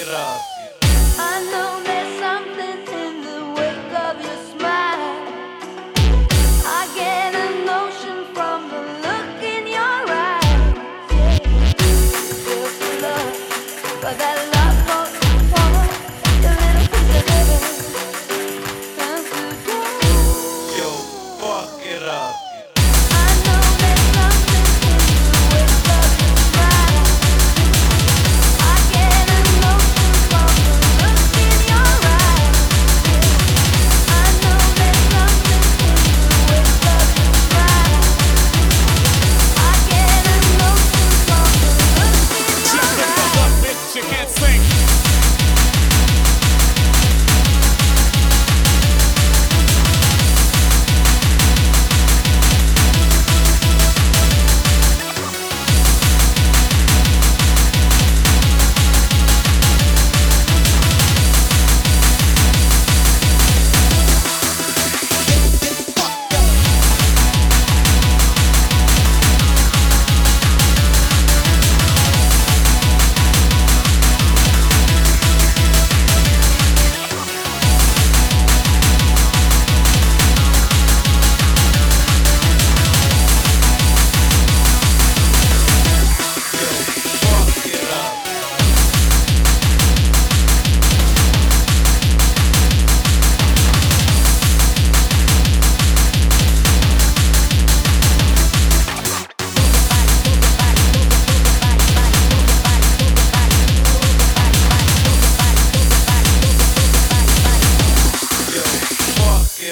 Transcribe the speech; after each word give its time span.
rock 0.00 0.40
it. 0.48 0.51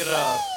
Pereira. 0.01 0.50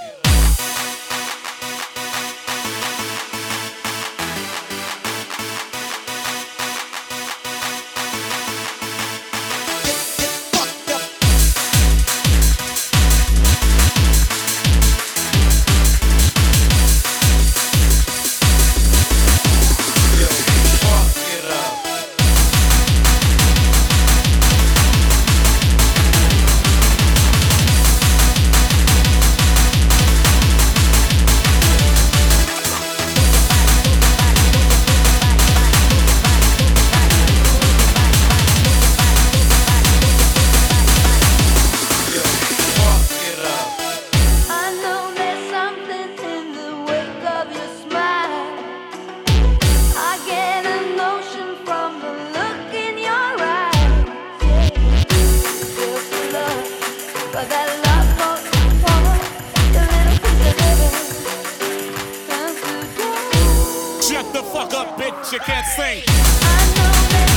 She 65.29 65.39
can't 65.39 65.65
sing. 65.65 67.32